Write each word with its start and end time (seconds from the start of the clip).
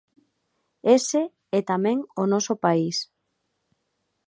Ese 0.97 1.21
é 1.57 1.59
tamén 1.71 1.97
o 2.21 2.23
noso 2.31 2.53
país. 2.63 2.97